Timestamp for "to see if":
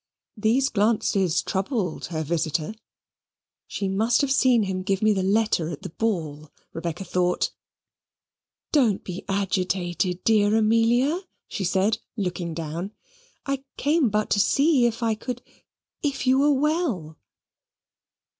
14.31-15.03